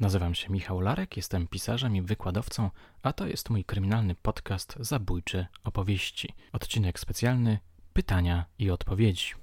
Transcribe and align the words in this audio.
Nazywam 0.00 0.34
się 0.34 0.52
Michał 0.52 0.80
Larek, 0.80 1.16
jestem 1.16 1.46
pisarzem 1.46 1.96
i 1.96 2.02
wykładowcą, 2.02 2.70
a 3.02 3.12
to 3.12 3.26
jest 3.26 3.50
mój 3.50 3.64
kryminalny 3.64 4.14
podcast 4.14 4.76
Zabójcze 4.80 5.46
opowieści. 5.64 6.28
Odcinek 6.52 7.00
specjalny 7.00 7.58
Pytania 7.92 8.44
i 8.58 8.70
odpowiedzi. 8.70 9.34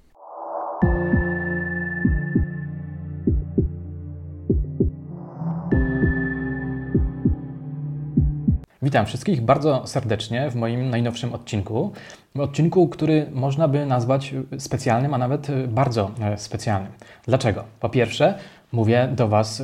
Witam 8.82 9.06
wszystkich 9.06 9.40
bardzo 9.40 9.86
serdecznie 9.86 10.50
w 10.50 10.54
moim 10.54 10.90
najnowszym 10.90 11.32
odcinku. 11.32 11.92
Odcinku, 12.38 12.88
który 12.88 13.30
można 13.32 13.68
by 13.68 13.86
nazwać 13.86 14.34
specjalnym, 14.58 15.14
a 15.14 15.18
nawet 15.18 15.46
bardzo 15.68 16.10
e, 16.20 16.38
specjalnym. 16.38 16.92
Dlaczego? 17.26 17.64
Po 17.80 17.88
pierwsze, 17.88 18.38
mówię 18.74 19.08
do 19.16 19.28
Was, 19.28 19.62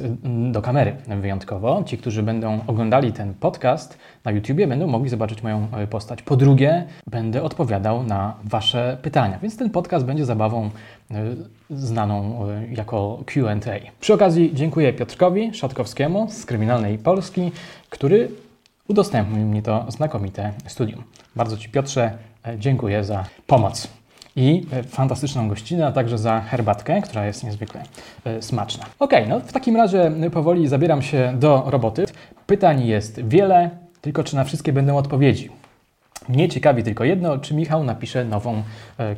do 0.52 0.62
kamery 0.62 0.96
wyjątkowo. 1.20 1.82
Ci, 1.86 1.98
którzy 1.98 2.22
będą 2.22 2.60
oglądali 2.66 3.12
ten 3.12 3.34
podcast 3.34 3.98
na 4.24 4.30
YouTubie, 4.30 4.66
będą 4.66 4.86
mogli 4.86 5.08
zobaczyć 5.08 5.42
moją 5.42 5.66
e, 5.72 5.86
postać. 5.86 6.22
Po 6.22 6.36
drugie, 6.36 6.86
będę 7.06 7.42
odpowiadał 7.42 8.02
na 8.02 8.34
Wasze 8.44 8.98
pytania, 9.02 9.38
więc 9.42 9.56
ten 9.56 9.70
podcast 9.70 10.04
będzie 10.04 10.24
zabawą 10.24 10.70
e, 11.10 11.24
znaną 11.70 12.46
jako 12.70 13.24
QA. 13.26 13.56
Przy 14.00 14.14
okazji 14.14 14.50
dziękuję 14.54 14.92
Piotrkowi 14.92 15.54
Szatkowskiemu 15.54 16.30
z 16.30 16.46
Kryminalnej 16.46 16.98
Polski, 16.98 17.52
który 17.90 18.28
udostępnił 18.88 19.46
mi 19.46 19.62
to 19.62 19.86
znakomite 19.88 20.52
studium. 20.66 21.02
Bardzo 21.36 21.56
Ci, 21.56 21.68
Piotrze, 21.68 22.18
e, 22.46 22.58
dziękuję 22.58 23.04
za 23.04 23.24
pomoc 23.46 23.99
i 24.36 24.66
e, 24.72 24.82
fantastyczną 24.82 25.48
gościnę, 25.48 25.86
a 25.86 25.92
także 25.92 26.18
za 26.18 26.40
herbatkę, 26.40 27.02
która 27.02 27.26
jest 27.26 27.44
niezwykle 27.44 27.82
e, 28.24 28.42
smaczna. 28.42 28.86
Ok, 28.98 29.12
no 29.28 29.40
w 29.40 29.52
takim 29.52 29.76
razie 29.76 30.12
powoli 30.32 30.68
zabieram 30.68 31.02
się 31.02 31.32
do 31.38 31.62
roboty. 31.66 32.04
Pytań 32.46 32.86
jest 32.86 33.20
wiele, 33.28 33.70
tylko 34.00 34.24
czy 34.24 34.36
na 34.36 34.44
wszystkie 34.44 34.72
będą 34.72 34.96
odpowiedzi. 34.96 35.50
Mnie 36.28 36.48
ciekawi 36.48 36.82
tylko 36.82 37.04
jedno, 37.04 37.38
czy 37.38 37.54
Michał 37.54 37.84
napisze 37.84 38.24
nową 38.24 38.62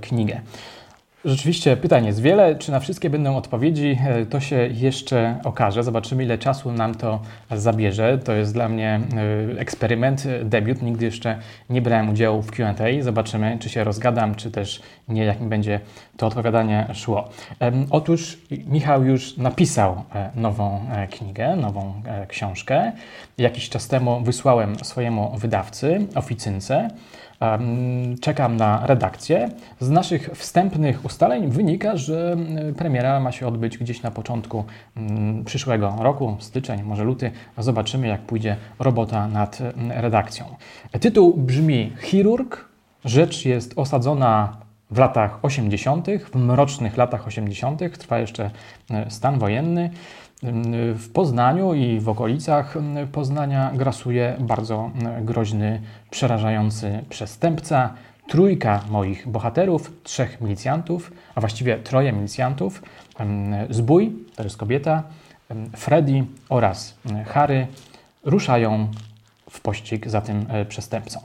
knigę. 0.01 0.41
Rzeczywiście 1.25 1.77
pytań 1.77 2.07
jest 2.07 2.23
wiele. 2.23 2.57
Czy 2.57 2.73
na 2.73 2.81
wszystkie 2.81 3.11
będą 3.11 3.37
odpowiedzi, 3.37 3.99
e, 4.07 4.27
to 4.27 4.41
się 4.41 4.57
jeszcze 4.57 5.41
okaże. 5.45 5.83
Zobaczymy, 5.83 6.25
ile 6.25 6.39
czasu 6.39 6.73
nam 6.73 6.95
to 6.95 7.21
zabierze. 7.51 8.19
To 8.19 8.33
jest 8.33 8.53
dla 8.53 8.69
mnie 8.69 9.01
e, 9.57 9.61
eksperyment, 9.61 10.25
debiut. 10.45 10.83
Nigdy 10.83 11.05
jeszcze 11.05 11.39
nie 11.71 11.83
brałem 11.83 12.11
udziału 12.11 12.43
w 12.43 12.51
QA. 12.51 12.75
Zobaczymy, 13.01 13.57
czy 13.61 13.69
się 13.69 13.85
rozgadam, 13.85 14.35
czy 14.35 14.51
też 14.51 14.83
nie, 15.09 15.25
jak 15.25 15.41
mi 15.41 15.49
będzie 15.49 15.81
to 16.17 16.27
odpowiadanie 16.27 16.87
szło. 16.95 17.29
Otóż 17.91 18.39
Michał 18.67 19.05
już 19.05 19.37
napisał 19.37 20.03
e, 20.15 20.31
nową 20.35 20.87
knigę, 21.19 21.57
nową 21.57 22.03
książkę. 22.29 22.93
Jakiś 23.39 23.69
czas 23.69 23.89
temu 23.89 24.21
wysłałem 24.21 24.85
swojemu 24.85 25.39
wydawcy, 25.39 26.07
oficynce. 26.15 26.89
Czekam 28.21 28.57
na 28.57 28.87
redakcję. 28.87 29.49
Z 29.81 29.91
naszych 29.91 30.31
wstępnych 30.35 31.05
ustaleń 31.05 31.49
wynika, 31.49 31.97
że 31.97 32.37
premiera 32.77 33.21
ma 33.21 33.33
się 33.33 33.47
odbyć 33.47 33.79
gdzieś 33.79 34.03
na 34.03 34.11
początku 34.11 34.65
przyszłego 35.45 35.97
roku, 36.01 36.37
styczeń, 36.39 36.83
może 36.83 37.05
luty. 37.05 37.31
Zobaczymy, 37.59 38.07
jak 38.07 38.21
pójdzie 38.21 38.57
robota 38.79 39.29
nad 39.29 39.59
redakcją. 39.89 40.45
Tytuł 41.01 41.35
brzmi 41.37 41.93
Chirurg. 42.03 42.69
Rzecz 43.05 43.45
jest 43.45 43.73
osadzona 43.77 44.57
w 44.91 44.99
latach 44.99 45.39
80., 45.45 46.07
w 46.33 46.37
mrocznych 46.37 46.97
latach 46.97 47.27
80., 47.27 47.99
trwa 47.99 48.19
jeszcze 48.19 48.51
stan 49.09 49.39
wojenny. 49.39 49.91
W 50.95 51.09
Poznaniu 51.13 51.75
i 51.75 52.01
w 52.01 52.09
okolicach 52.09 52.75
Poznania 53.13 53.71
grasuje 53.75 54.37
bardzo 54.41 54.91
groźny, 55.21 55.81
przerażający 56.11 57.05
przestępca. 57.09 57.95
Trójka 58.29 58.81
moich 58.91 59.29
bohaterów, 59.29 59.93
trzech 60.03 60.41
milicjantów, 60.41 61.13
a 61.35 61.41
właściwie 61.41 61.77
troje 61.77 62.13
milicjantów, 62.13 62.83
zbój, 63.71 64.13
to 64.37 64.43
jest 64.43 64.57
kobieta, 64.57 65.03
Freddy 65.77 66.25
oraz 66.49 66.99
Harry 67.27 67.67
ruszają 68.25 68.89
w 69.53 69.61
pościg 69.61 70.09
za 70.09 70.21
tym 70.21 70.47
e, 70.49 70.65
przestępcą. 70.65 71.21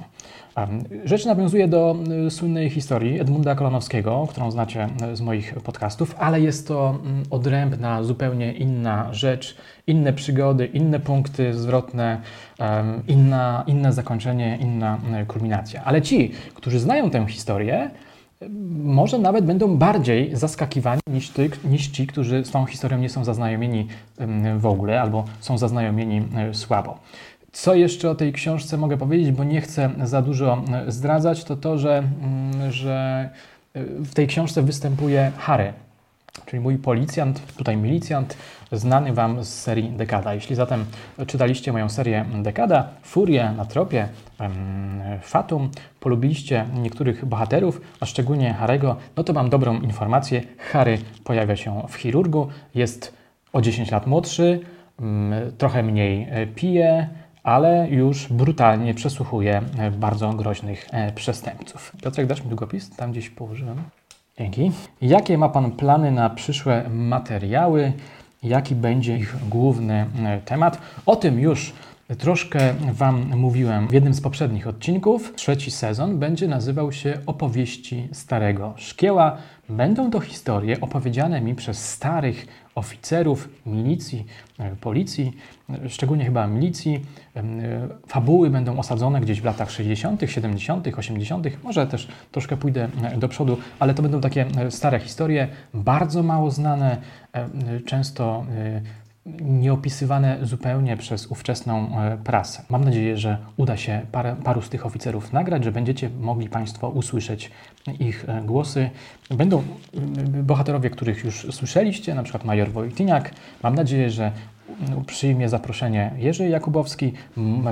Rzecz 1.06 1.26
nawiązuje 1.26 1.68
do 1.68 1.96
y, 2.28 2.32
słynnej 2.32 2.70
historii 2.70 3.20
Edmunda 3.20 3.56
Kolonowskiego, 3.56 4.28
którą 4.30 4.52
znacie 4.52 4.88
y, 5.12 5.16
z 5.16 5.22
moich 5.22 5.56
podcastów, 5.56 6.16
ale 6.20 6.42
jest 6.42 6.68
to 6.68 6.90
mm, 6.90 7.24
odrębna, 7.30 8.04
zupełnie 8.04 8.54
inna 8.54 9.14
rzecz, 9.14 9.58
inne 9.88 10.14
przygody, 10.14 10.66
inne 10.66 11.00
punkty 11.00 11.54
zwrotne, 11.54 12.22
inna, 13.08 13.64
inne 13.68 13.94
zakończenie, 13.94 14.58
inna 14.62 15.00
kulminacja. 15.28 15.84
Ale 15.84 16.02
ci, 16.02 16.32
którzy 16.54 16.80
znają 16.80 17.10
tę 17.10 17.28
historię, 17.28 17.90
może 18.84 19.20
nawet 19.20 19.46
będą 19.46 19.78
bardziej 19.78 20.36
zaskakiwani 20.36 21.02
niż, 21.08 21.30
ty, 21.30 21.50
niż 21.64 21.88
ci, 21.88 22.08
którzy 22.08 22.46
z 22.46 22.52
tą 22.52 22.66
historią 22.66 23.00
nie 23.00 23.10
są 23.10 23.24
zaznajomieni 23.24 23.88
w 24.58 24.66
ogóle 24.66 25.02
albo 25.02 25.26
są 25.40 25.58
zaznajomieni 25.58 26.22
słabo. 26.54 27.00
Co 27.58 27.76
jeszcze 27.76 28.10
o 28.10 28.16
tej 28.16 28.34
książce 28.34 28.78
mogę 28.78 28.98
powiedzieć, 28.98 29.32
bo 29.32 29.44
nie 29.44 29.62
chcę 29.62 29.90
za 30.04 30.22
dużo 30.22 30.64
e, 30.74 30.92
zdradzać, 30.92 31.44
to 31.44 31.56
to, 31.56 31.78
że, 31.78 31.98
mm, 31.98 32.72
że 32.72 33.30
e, 33.74 33.84
w 33.84 34.14
tej 34.14 34.28
książce 34.28 34.62
występuje 34.62 35.32
Harry, 35.38 35.74
czyli 36.46 36.60
mój 36.60 36.78
policjant, 36.78 37.56
tutaj 37.56 37.78
milicjant, 37.78 38.38
znany 38.72 39.14
Wam 39.14 39.44
z 39.44 39.48
serii 39.48 39.90
Dekada. 39.90 40.34
Jeśli 40.34 40.56
zatem 40.56 40.86
czytaliście 41.28 41.72
moją 41.72 41.90
serię 41.90 42.26
Dekada, 42.44 42.88
Furię 43.02 43.52
na 43.58 43.66
tropie, 43.66 44.08
Fatum, 45.22 45.70
polubiliście 46.00 46.66
niektórych 46.74 47.26
bohaterów, 47.26 47.82
a 48.00 48.06
szczególnie 48.06 48.54
Harego, 48.54 48.96
no 49.16 49.24
to 49.24 49.34
mam 49.34 49.50
dobrą 49.50 49.82
informację. 49.82 50.42
Harry 50.58 50.98
pojawia 51.24 51.56
się 51.56 51.82
w 51.90 51.96
chirurgu, 51.96 52.48
jest 52.76 53.14
o 53.54 53.62
10 53.62 53.92
lat 53.92 54.08
młodszy, 54.08 54.60
mm, 55.00 55.52
trochę 55.58 55.84
mniej 55.84 56.28
e, 56.30 56.48
pije, 56.48 57.08
ale 57.48 57.88
już 57.90 58.28
brutalnie 58.28 58.94
przesłuchuje 58.94 59.62
e, 59.78 59.92
bardzo 59.92 60.34
groźnych 60.34 60.88
e, 60.92 61.12
przestępców. 61.12 61.92
Piotrek, 62.04 62.28
dasz 62.28 62.44
mi 62.44 62.48
długopis? 62.50 62.96
Tam 62.96 63.12
gdzieś 63.12 63.30
położyłem. 63.30 63.78
Dzięki. 64.38 64.72
Jakie 65.02 65.38
ma 65.38 65.50
Pan 65.50 65.72
plany 65.72 66.12
na 66.12 66.30
przyszłe 66.30 66.90
materiały? 66.90 67.94
Jaki 68.44 68.76
będzie 68.76 69.18
ich 69.18 69.36
główny 69.50 70.06
e, 70.26 70.42
temat? 70.46 70.82
O 71.06 71.16
tym 71.16 71.40
już 71.40 71.74
Troszkę 72.18 72.74
Wam 72.94 73.38
mówiłem 73.38 73.88
w 73.88 73.94
jednym 73.94 74.14
z 74.14 74.22
poprzednich 74.22 74.68
odcinków. 74.68 75.34
Trzeci 75.36 75.72
sezon 75.72 76.20
będzie 76.20 76.48
nazywał 76.48 76.92
się 76.92 77.18
Opowieści 77.26 78.08
Starego 78.12 78.74
Szkieła. 78.78 79.38
Będą 79.70 80.12
to 80.12 80.20
historie 80.20 80.82
opowiedziane 80.82 81.42
mi 81.42 81.56
przez 81.56 81.90
starych 81.90 82.48
oficerów 82.78 83.50
milicji, 83.66 84.26
e, 84.60 84.76
policji, 84.76 85.34
e, 85.70 85.90
szczególnie 85.90 86.26
chyba 86.26 86.48
milicji. 86.48 87.06
E, 87.36 87.44
fabuły 88.08 88.50
będą 88.50 88.78
osadzone 88.78 89.22
gdzieś 89.22 89.42
w 89.42 89.46
latach 89.46 89.72
60., 89.72 90.22
70., 90.28 90.98
80., 90.98 91.48
może 91.64 91.88
też 91.88 92.08
troszkę 92.32 92.58
pójdę 92.58 92.90
do 93.18 93.28
przodu, 93.28 93.58
ale 93.80 93.94
to 93.94 94.02
będą 94.02 94.22
takie 94.22 94.46
stare 94.70 95.00
historie, 95.00 95.48
bardzo 95.74 96.24
mało 96.24 96.52
znane, 96.52 96.98
często 97.86 98.46
nieopisywane 99.42 100.38
zupełnie 100.42 100.98
przez 100.98 101.28
ówczesną 101.28 102.00
e, 102.00 102.18
prasę. 102.18 102.64
Mam 102.70 102.84
nadzieję, 102.84 103.18
że 103.18 103.38
uda 103.58 103.78
się 103.78 104.02
parę, 104.12 104.36
paru 104.44 104.62
z 104.62 104.70
tych 104.70 104.86
oficerów 104.86 105.34
nagrać, 105.34 105.64
że 105.64 105.72
będziecie 105.72 106.10
mogli 106.10 106.50
Państwo 106.50 106.90
usłyszeć 106.90 107.52
ich 108.00 108.26
e, 108.30 108.42
głosy. 108.42 108.90
Będą 109.30 109.64
bohaterowie, 110.44 110.90
których 110.90 111.24
już 111.24 111.48
słyszeliście, 111.52 112.16
na 112.16 112.24
przykład 112.24 112.46
major 112.46 112.72
Wojtyniak. 112.72 113.32
Mam 113.64 113.76
nadzieję, 113.76 114.10
że 114.10 114.32
przyjmie 115.06 115.50
zaproszenie 115.50 116.12
Jerzy 116.18 116.50
Jakubowski. 116.50 117.14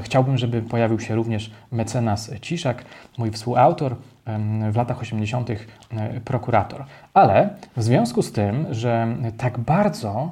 Chciałbym, 0.01 0.37
żeby 0.37 0.61
pojawił 0.61 0.99
się 0.99 1.15
również 1.15 1.51
mecenas 1.71 2.31
Ciszak, 2.41 2.85
mój 3.17 3.31
współautor, 3.31 3.95
w 4.71 4.75
latach 4.75 5.01
80. 5.01 5.49
E, 5.49 5.55
prokurator. 6.25 6.85
Ale 7.13 7.49
w 7.77 7.83
związku 7.83 8.21
z 8.21 8.31
tym, 8.31 8.65
że 8.71 9.07
tak 9.37 9.59
bardzo 9.59 10.31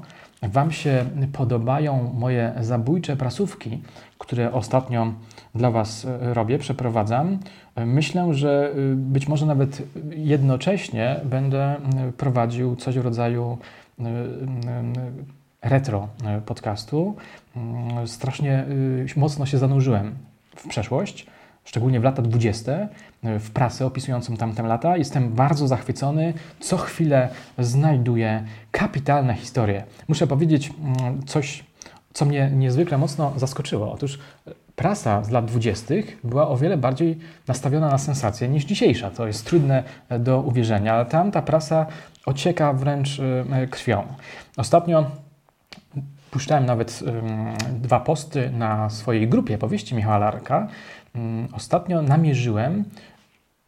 Wam 0.52 0.72
się 0.72 1.06
podobają 1.34 2.14
moje 2.14 2.54
zabójcze 2.62 3.16
prasówki, 3.18 3.82
które 4.18 4.52
ostatnio 4.52 5.14
dla 5.56 5.72
Was 5.72 6.06
e, 6.06 6.34
robię, 6.34 6.60
przeprowadzam, 6.60 7.40
myślę, 7.76 8.34
że 8.34 8.72
e, 8.72 8.96
być 8.96 9.28
może 9.28 9.46
nawet 9.46 9.82
jednocześnie 10.10 11.20
będę 11.26 11.64
e, 11.64 11.78
prowadził 12.18 12.76
coś 12.76 13.00
w 13.00 13.02
rodzaju 13.02 13.58
retro 15.62 16.08
podcastu. 16.46 17.16
Mm, 17.56 18.08
strasznie 18.08 18.66
mocno 19.16 19.46
się 19.46 19.58
zanurzyłem 19.58 20.16
w 20.56 20.68
przeszłość 20.68 21.28
szczególnie 21.66 22.00
w 22.00 22.04
lata 22.04 22.22
20., 22.22 22.72
w 23.24 23.52
prasę 23.52 23.86
opisującą 23.86 24.38
tamte 24.38 24.64
lata. 24.64 24.98
Jestem 24.98 25.30
bardzo 25.30 25.68
zachwycony. 25.68 26.34
Co 26.60 26.78
chwilę 26.78 27.30
znajduję 27.60 28.44
kapitalne 28.72 29.34
historie. 29.34 29.84
Muszę 30.08 30.28
powiedzieć 30.28 30.72
mm, 30.84 31.24
coś 31.26 31.64
co 32.14 32.26
mnie 32.26 32.52
niezwykle 32.54 32.98
mocno 32.98 33.34
zaskoczyło. 33.36 33.92
Otóż 33.92 34.20
prasa 34.76 35.24
z 35.24 35.30
lat 35.30 35.46
20. 35.46 35.94
była 36.24 36.48
o 36.48 36.58
wiele 36.58 36.78
bardziej 36.78 37.18
nastawiona 37.48 37.90
na 37.90 37.98
sensację 37.98 38.50
niż 38.50 38.66
dzisiejsza. 38.66 39.10
To 39.10 39.28
jest 39.28 39.46
trudne 39.46 39.84
do 40.20 40.42
uwierzenia, 40.42 40.94
ale 40.94 41.06
tam 41.06 41.32
ta 41.32 41.42
prasa 41.42 41.86
ocieka 42.26 42.74
wręcz 42.74 43.22
krwią. 43.70 44.04
Ostatnio 44.58 45.12
puszczałem 46.32 46.66
nawet 46.66 47.04
dwa 47.72 48.00
posty 48.00 48.50
na 48.50 48.90
swojej 48.90 49.28
grupie 49.28 49.58
powieści 49.58 49.96
Michała 49.96 50.18
Larka. 50.18 50.68
Ostatnio 51.54 52.02
namierzyłem 52.02 52.84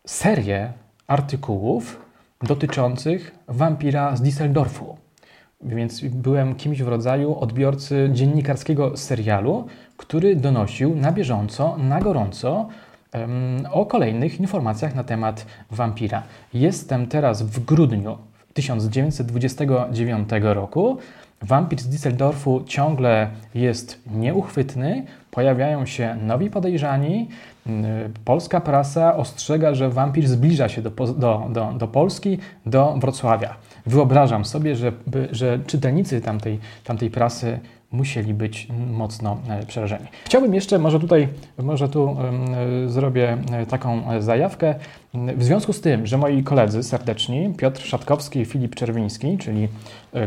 serię 0.05 0.73
artykułów 1.07 2.05
dotyczących 2.41 3.35
wampira 3.47 4.15
z 4.15 4.21
Düsseldorfu. 4.21 4.95
Więc 5.61 6.01
byłem 6.01 6.55
kimś 6.55 6.81
w 6.81 6.87
rodzaju 6.87 7.39
odbiorcy 7.39 8.09
dziennikarskiego 8.13 8.97
serialu, 8.97 9.67
który 9.97 10.35
donosił 10.35 10.95
na 10.95 11.11
bieżąco, 11.11 11.77
na 11.77 11.99
gorąco 11.99 12.69
o 13.71 13.85
kolejnych 13.85 14.39
informacjach 14.39 14.95
na 14.95 15.03
temat 15.03 15.45
wampira. 15.71 16.23
Jestem 16.53 17.07
teraz 17.07 17.43
w 17.43 17.65
grudniu 17.65 18.17
1929 18.53 20.29
roku. 20.41 20.97
Wampir 21.47 21.79
z 21.79 21.87
Düsseldorfu 21.87 22.63
ciągle 22.65 23.29
jest 23.55 24.01
nieuchwytny, 24.07 25.05
pojawiają 25.31 25.85
się 25.85 26.15
nowi 26.15 26.49
podejrzani. 26.49 27.29
Polska 28.25 28.61
prasa 28.61 29.15
ostrzega, 29.15 29.75
że 29.75 29.89
wampir 29.89 30.27
zbliża 30.27 30.69
się 30.69 30.81
do, 30.81 30.89
do, 30.89 31.47
do, 31.49 31.73
do 31.77 31.87
Polski, 31.87 32.37
do 32.65 32.95
Wrocławia. 32.99 33.55
Wyobrażam 33.85 34.45
sobie, 34.45 34.75
że, 34.75 34.91
że 35.31 35.59
czytelnicy 35.67 36.21
tamtej, 36.21 36.59
tamtej 36.83 37.09
prasy 37.09 37.59
musieli 37.91 38.33
być 38.33 38.67
mocno 38.91 39.37
e, 39.49 39.65
przerażeni. 39.65 40.05
Chciałbym 40.25 40.53
jeszcze, 40.53 40.79
może 40.79 40.99
tutaj, 40.99 41.27
może 41.57 41.89
tu 41.89 42.17
y, 42.85 42.89
zrobię 42.89 43.37
e, 43.51 43.65
taką 43.65 44.21
zajawkę. 44.21 44.75
W 45.13 45.43
związku 45.43 45.73
z 45.73 45.81
tym, 45.81 46.07
że 46.07 46.17
moi 46.17 46.43
koledzy 46.43 46.83
serdeczni, 46.83 47.53
Piotr 47.57 47.81
Szatkowski 47.81 48.39
i 48.39 48.45
Filip 48.45 48.75
Czerwiński, 48.75 49.37
czyli 49.37 49.67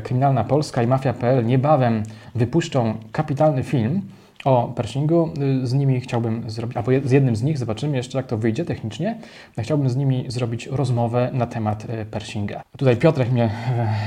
Kryminalna 0.03 0.45
Polska 0.45 0.83
i 0.83 0.87
Mafia.pl, 0.87 1.47
niebawem 1.47 2.03
wypuszczą 2.35 2.95
kapitalny 3.13 3.63
film 3.63 4.03
o 4.45 4.73
Pershingu. 4.77 5.31
Z 5.63 5.73
nimi 5.73 6.01
chciałbym 6.01 6.51
zrobić, 6.51 6.77
albo 6.77 6.91
z 7.05 7.11
jednym 7.11 7.37
z 7.37 7.43
nich, 7.43 7.59
zobaczymy 7.59 7.97
jeszcze 7.97 8.19
jak 8.19 8.27
to 8.27 8.39
wyjdzie 8.39 8.65
technicznie. 8.65 9.19
Chciałbym 9.59 9.91
z 9.91 9.97
nimi 9.97 10.25
zrobić 10.29 10.67
rozmowę 10.67 11.31
na 11.33 11.47
temat 11.47 11.87
Pershinga. 12.11 12.63
Tutaj 12.77 12.97
Piotrek 12.97 13.33
mnie 13.33 13.51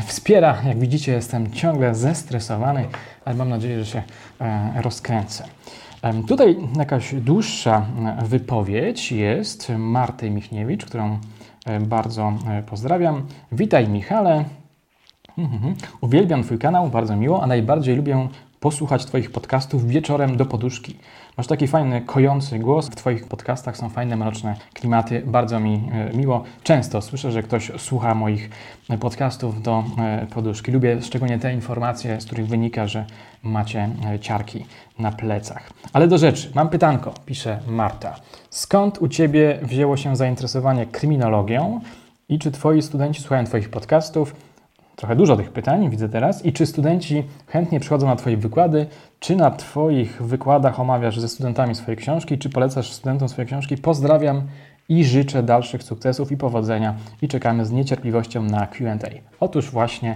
wspiera. 0.06 0.58
Jak 0.68 0.80
widzicie, 0.80 1.12
jestem 1.12 1.52
ciągle 1.52 1.96
zestresowany 1.96 2.86
ale 3.26 3.36
mam 3.36 3.50
nadzieję, 3.50 3.80
że 3.80 3.86
się 3.86 4.04
e, 4.42 4.82
rozkręcę. 4.82 5.44
Tutaj 6.28 6.58
jakaś 6.78 7.16
dłuższa 7.16 7.86
e, 8.20 8.26
wypowiedź 8.26 9.12
jest 9.12 9.72
Marty 9.78 10.30
Michniewicz, 10.30 10.86
którą 10.86 11.20
e, 11.66 11.80
bardzo 11.80 12.34
pozdrawiam. 12.66 13.28
Witaj 13.52 13.90
Michale. 13.90 14.46
Mhm. 15.38 15.76
Uwielbiam 16.02 16.44
Twój 16.44 16.58
kanał, 16.58 16.90
bardzo 16.90 17.16
miło, 17.16 17.44
a 17.44 17.48
najbardziej 17.48 17.96
lubię 17.96 18.28
posłuchać 18.62 19.06
Twoich 19.06 19.32
podcastów 19.32 19.88
wieczorem 19.88 20.38
do 20.38 20.46
poduszki. 20.46 20.96
Masz 21.38 21.48
taki 21.48 21.68
fajny, 21.68 22.02
kojący 22.02 22.60
głos. 22.60 22.88
W 22.88 22.96
Twoich 22.96 23.28
podcastach 23.28 23.78
są 23.78 23.90
fajne, 23.90 24.16
mroczne 24.16 24.56
klimaty. 24.74 25.24
Bardzo 25.26 25.60
mi 25.60 25.90
e, 25.92 26.18
miło. 26.18 26.44
Często 26.64 27.02
słyszę, 27.02 27.32
że 27.32 27.44
ktoś 27.44 27.72
słucha 27.78 28.16
moich 28.16 28.50
podcastów 29.00 29.62
do 29.62 29.84
e, 29.98 30.28
poduszki. 30.34 30.72
Lubię 30.72 31.02
szczególnie 31.02 31.40
te 31.40 31.54
informacje, 31.54 32.22
z 32.22 32.26
których 32.26 32.48
wynika, 32.48 32.88
że 32.88 33.06
macie 33.44 33.90
e, 34.06 34.20
ciarki 34.20 34.66
na 35.00 35.12
plecach. 35.12 35.70
Ale 35.94 36.08
do 36.08 36.18
rzeczy. 36.18 36.52
Mam 36.56 36.70
pytanko, 36.70 37.14
pisze 37.26 37.60
Marta. 37.68 38.16
Skąd 38.50 39.02
u 39.02 39.08
Ciebie 39.08 39.60
wzięło 39.64 39.98
się 39.98 40.16
zainteresowanie 40.16 40.86
kryminologią 40.86 41.82
i 42.30 42.40
czy 42.40 42.52
Twoi 42.52 42.82
studenci 42.82 43.22
słuchają 43.22 43.46
Twoich 43.46 43.70
podcastów? 43.70 44.51
Trochę 45.02 45.16
dużo 45.16 45.38
tych 45.38 45.52
pytań 45.52 45.90
widzę 45.90 46.10
teraz. 46.10 46.46
I 46.46 46.54
czy 46.54 46.66
studenci 46.66 47.24
chętnie 47.48 47.80
przychodzą 47.80 48.08
na 48.08 48.16
Twoje 48.16 48.38
wykłady? 48.38 48.86
Czy 49.20 49.36
na 49.36 49.52
Twoich 49.52 50.24
wykładach 50.24 50.80
omawiasz 50.80 51.20
ze 51.20 51.30
studentami 51.30 51.76
swoje 51.76 51.98
książki? 51.98 52.38
Czy 52.38 52.50
polecasz 52.50 52.92
studentom 52.92 53.30
swoje 53.30 53.46
książki? 53.46 53.78
Pozdrawiam 53.78 54.42
i 54.90 55.06
życzę 55.06 55.44
dalszych 55.44 55.84
sukcesów 55.84 56.32
i 56.32 56.38
powodzenia 56.38 56.96
i 57.22 57.28
czekamy 57.28 57.66
z 57.66 57.72
niecierpliwością 57.72 58.44
na 58.44 58.68
QA. 58.68 58.98
Otóż 59.40 59.72
właśnie 59.72 60.16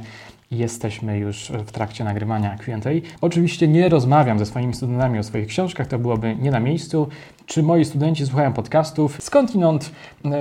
jesteśmy 0.51 1.17
już 1.17 1.51
w 1.65 1.71
trakcie 1.71 2.03
nagrywania 2.03 2.57
QA. 2.57 2.89
Oczywiście 3.21 3.67
nie 3.67 3.89
rozmawiam 3.89 4.39
ze 4.39 4.45
swoimi 4.45 4.73
studentami 4.73 5.19
o 5.19 5.23
swoich 5.23 5.47
książkach, 5.47 5.87
to 5.87 5.99
byłoby 5.99 6.35
nie 6.35 6.51
na 6.51 6.59
miejscu. 6.59 7.07
Czy 7.45 7.63
moi 7.63 7.85
studenci 7.85 8.25
słuchają 8.25 8.53
podcastów? 8.53 9.17
Skądinąd 9.21 9.91
yy, 10.23 10.31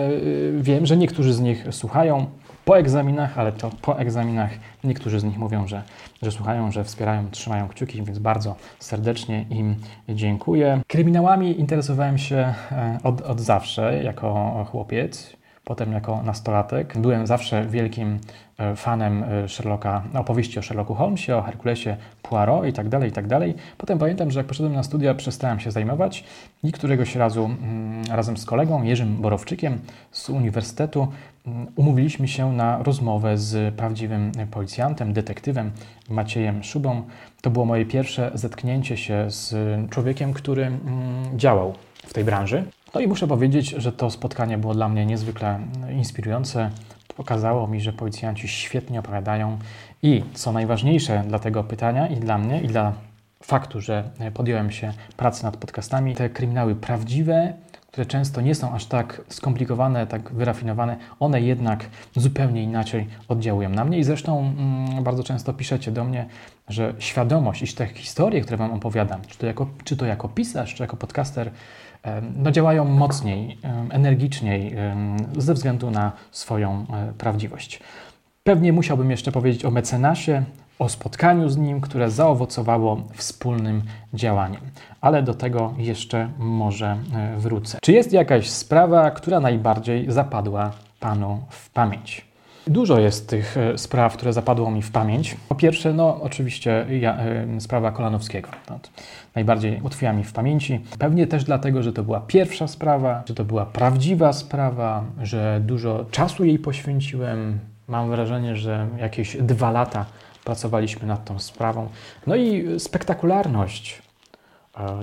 wiem, 0.61 0.87
że 0.87 0.97
niektórzy 0.97 1.35
z 1.35 1.41
nich 1.41 1.67
słuchają 1.71 2.27
po 2.65 2.79
egzaminach, 2.79 3.39
ale 3.39 3.53
to 3.53 3.71
po 3.83 3.99
egzaminach 3.99 4.51
niektórzy 4.85 5.21
z 5.21 5.25
nich 5.25 5.39
mówią, 5.39 5.67
że, 5.67 5.83
że 6.23 6.31
słuchają, 6.31 6.73
że 6.73 6.85
wspierają, 6.85 7.31
trzymają 7.31 7.69
kciuki, 7.69 8.03
więc 8.03 8.19
bardzo 8.19 8.57
serdecznie 8.79 9.45
im 9.51 9.77
dziękuję. 10.09 10.81
Kryminałami 10.89 11.61
interesowałem 11.61 12.19
się 12.19 12.55
e, 12.73 12.99
od, 13.03 13.21
od 13.21 13.41
zawsze 13.41 14.03
jako 14.05 14.65
chłopiec. 14.71 15.37
Potem 15.65 15.93
jako 15.93 16.23
nastolatek 16.23 16.99
byłem 16.99 17.27
zawsze 17.27 17.67
wielkim 17.67 18.19
e, 18.59 18.77
fanem 18.77 19.25
e, 19.25 19.49
Sherlocka, 19.49 20.03
opowieści 20.15 20.59
o 20.59 20.63
Sherlocku 20.63 20.95
Holmesie, 20.95 21.33
o 21.37 21.43
Herkulesie 21.43 21.97
Poirot 22.23 22.67
i 22.67 22.73
tak 22.73 22.89
dalej, 22.89 23.09
i 23.09 23.13
tak 23.13 23.27
dalej. 23.27 23.55
Potem 23.79 23.99
pamiętam, 23.99 24.31
że 24.31 24.41
jak 24.41 24.47
poszedłem 24.47 24.73
na 24.75 24.83
studia, 24.83 25.15
przestałem 25.15 25.61
się 25.61 25.71
zajmować 25.71 26.25
i 26.63 26.73
któregoś 26.73 27.17
razu 27.17 27.45
mm, 27.45 28.05
razem 28.11 28.37
z 28.37 28.45
kolegą 28.45 28.83
Jerzym 28.83 29.17
Borowczykiem 29.17 29.79
z 30.13 30.31
uniwersytetu 30.31 31.09
mm, 31.47 31.67
umówiliśmy 31.77 32.29
się 32.29 32.53
na 32.53 32.83
rozmowę 32.83 33.39
z 33.39 33.75
prawdziwym 33.75 34.33
policjantem, 34.51 35.13
detektywem 35.13 35.71
Maciejem 36.09 36.63
Szubą. 36.63 37.03
To 37.43 37.51
było 37.51 37.65
moje 37.65 37.87
pierwsze 37.87 38.31
zetknięcie 38.35 38.97
się 38.97 39.25
z 39.29 39.55
człowiekiem, 39.91 40.33
który 40.33 40.65
mm, 40.65 41.39
działał 41.39 41.75
w 42.07 42.13
tej 42.13 42.25
branży. 42.25 42.65
No 42.95 43.01
i 43.01 43.07
muszę 43.07 43.27
powiedzieć, 43.27 43.71
że 43.71 43.93
to 43.93 44.11
spotkanie 44.11 44.59
było 44.59 44.75
dla 44.75 44.89
mnie 44.89 45.07
niezwykle 45.07 45.61
inspirujące. 45.93 46.71
Pokazało 47.17 47.67
mi, 47.67 47.81
że 47.81 47.93
policjanci 47.93 48.49
świetnie 48.49 49.01
opowiadają 49.01 49.59
i 50.03 50.23
co 50.35 50.53
najważniejsze 50.53 51.25
dla 51.29 51.39
tego 51.39 51.65
pytania 51.65 52.09
i 52.09 52.17
dla 52.17 52.39
mnie, 52.39 52.61
i 52.61 52.67
dla 52.67 52.93
faktu, 53.43 53.81
że 53.81 54.11
podjąłem 54.35 54.71
się 54.71 54.93
pracy 55.17 55.45
nad 55.45 55.57
podcastami, 55.57 56.15
te 56.15 56.31
kryminały 56.31 56.75
prawdziwe, 56.75 57.55
które 57.89 58.07
często 58.07 58.41
nie 58.41 58.55
są 58.55 58.73
aż 58.73 58.87
tak 58.87 59.21
skomplikowane, 59.29 60.07
tak 60.07 60.33
wyrafinowane, 60.33 60.97
one 61.21 61.41
jednak 61.41 61.87
zupełnie 62.17 62.63
inaczej 62.63 63.07
oddziałują 63.29 63.69
na 63.69 63.85
mnie. 63.85 63.99
I 63.99 64.05
zresztą 64.05 64.39
mm, 64.39 65.05
bardzo 65.05 65.25
często 65.25 65.53
piszecie 65.53 65.91
do 65.91 66.05
mnie, 66.05 66.27
że 66.69 66.95
świadomość, 66.99 67.63
iż 67.63 67.75
te 67.75 67.87
historie, 67.87 68.41
które 68.41 68.57
Wam 68.57 68.73
opowiadam, 68.73 69.21
czy 69.27 69.39
to 69.39 69.47
jako, 69.47 69.67
czy 69.85 69.97
to 69.97 70.07
jako 70.07 70.29
pisarz, 70.29 70.75
czy 70.75 70.83
jako 70.83 70.97
podcaster, 70.97 71.51
no, 72.37 72.51
działają 72.51 72.85
mocniej, 72.85 73.59
energiczniej 73.91 74.77
ze 75.39 75.55
względu 75.55 75.91
na 75.91 76.13
swoją 76.31 76.87
e, 76.93 77.13
prawdziwość. 77.19 77.81
Pewnie 78.43 78.73
musiałbym 78.73 79.11
jeszcze 79.11 79.33
powiedzieć 79.33 79.65
o 79.65 79.71
mecenasie, 79.71 80.45
o 80.79 80.89
spotkaniu 80.89 81.49
z 81.49 81.57
nim, 81.57 81.81
które 81.81 82.11
zaowocowało 82.11 83.03
wspólnym 83.15 83.83
działaniem, 84.15 84.61
ale 85.01 85.23
do 85.23 85.35
tego 85.35 85.75
jeszcze 85.79 86.29
może 86.39 86.99
e, 87.15 87.37
wrócę. 87.39 87.79
Czy 87.83 87.93
jest 87.93 88.13
jakaś 88.13 88.51
sprawa, 88.51 89.11
która 89.11 89.41
najbardziej 89.41 90.13
zapadła 90.13 90.71
Panu 91.01 91.41
w 91.49 91.71
pamięć? 91.71 92.34
Dużo 92.67 93.01
jest 93.01 93.29
tych 93.29 93.57
e, 93.57 93.79
spraw, 93.79 94.17
które 94.17 94.33
zapadło 94.33 94.71
mi 94.71 94.83
w 94.83 94.91
pamięć. 94.91 95.37
Po 95.49 95.55
pierwsze, 95.55 95.93
no 95.93 96.21
oczywiście 96.23 96.87
ja, 97.01 97.19
y, 97.57 97.61
sprawa 97.61 97.93
Kolanowskiego. 97.93 98.49
No, 98.71 98.79
najbardziej 99.35 99.81
utkwiła 99.83 100.13
mi 100.13 100.25
w 100.25 100.33
pamięci. 100.33 100.81
Pewnie 100.99 101.27
też 101.27 101.45
dlatego, 101.45 101.83
że 101.83 101.93
to 101.93 102.03
była 102.03 102.21
pierwsza 102.21 102.67
sprawa, 102.67 103.23
że 103.27 103.35
to 103.35 103.45
była 103.45 103.67
prawdziwa 103.67 104.33
sprawa, 104.33 105.05
że 105.23 105.61
dużo 105.65 106.07
czasu 106.11 106.45
jej 106.45 106.59
poświęciłem. 106.59 107.59
Mam 107.89 108.11
wrażenie, 108.11 108.57
że 108.57 108.87
jakieś 108.99 109.37
dwa 109.37 109.71
lata 109.71 110.07
pracowaliśmy 110.45 111.07
nad 111.07 111.25
tą 111.25 111.39
sprawą. 111.39 111.89
No 112.27 112.37
i 112.37 112.65
spektakularność 112.79 113.99
e, 113.99 114.14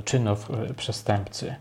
czynów 0.05 0.49
przestępcy. 0.77 1.55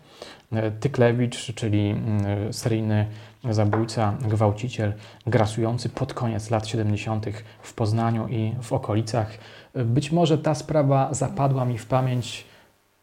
Tyklewicz, 0.81 1.55
czyli 1.55 1.91
mm, 1.91 2.53
seryjny 2.53 3.07
zabójca, 3.51 4.15
gwałciciel, 4.29 4.93
grasujący 5.27 5.89
pod 5.89 6.15
koniec 6.15 6.51
lat 6.51 6.67
70. 6.67 7.27
w 7.63 7.75
Poznaniu 7.75 8.29
i 8.29 8.55
w 8.63 8.73
okolicach. 8.73 9.39
Być 9.75 10.13
może 10.13 10.39
ta 10.39 10.55
sprawa 10.55 11.15
zapadła 11.15 11.65
mi 11.65 11.79
w 11.79 11.87
pamięć 11.87 12.45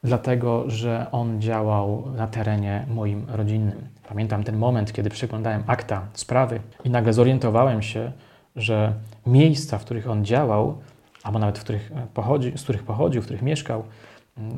dlatego, 0.04 0.70
że 0.70 1.08
on 1.12 1.42
działał 1.42 2.04
na 2.16 2.28
terenie 2.28 2.86
moim 2.88 3.26
rodzinnym. 3.30 3.88
Pamiętam 4.10 4.44
ten 4.44 4.58
moment, 4.58 4.94
kiedy 4.94 5.10
przeglądałem 5.10 5.64
akta 5.68 6.08
sprawy 6.14 6.60
i 6.84 6.90
nagle 6.90 7.14
zorientowałem 7.14 7.82
się, 7.82 8.12
że 8.56 8.94
miejsca, 9.26 9.78
w 9.78 9.86
których 9.86 10.10
on 10.10 10.26
działał, 10.26 10.78
albo 11.24 11.40
nawet 11.40 11.60
w 11.60 11.64
których 11.64 11.92
pochodzi, 12.14 12.58
z 12.58 12.64
których 12.64 12.84
pochodził, 12.84 13.22
w 13.22 13.26
których 13.26 13.42
mieszkał, 13.42 13.84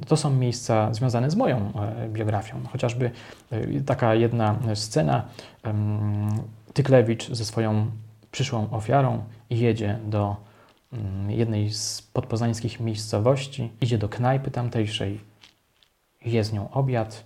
to 0.08 0.18
są 0.18 0.30
miejsca 0.30 0.94
związane 0.94 1.32
z 1.32 1.36
moją 1.36 1.72
biografią. 2.08 2.56
Chociażby 2.72 3.12
taka 3.86 4.16
jedna 4.16 4.60
scena, 4.76 5.26
Tyklewicz 6.74 7.30
ze 7.32 7.46
swoją 7.46 7.92
przyszłą 8.32 8.70
ofiarą 8.72 9.24
jedzie 9.50 10.00
do 10.06 10.36
mm, 10.94 11.32
jednej 11.32 11.70
z 11.70 12.02
podpoznańskich 12.02 12.80
miejscowości, 12.80 13.72
idzie 13.82 13.98
do 13.98 14.10
knajpy 14.10 14.52
tamtejszej, 14.52 15.20
je 16.26 16.44
z 16.44 16.54
nią 16.54 16.72
obiad 16.72 17.24